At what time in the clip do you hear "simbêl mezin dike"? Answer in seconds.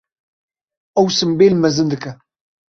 1.17-2.11